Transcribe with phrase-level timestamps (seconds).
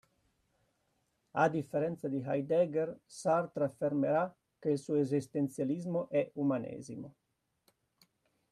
[1.43, 7.13] A differenza di Heidegger Sartre affermerà che il suo esistenzialismo è umanesimo.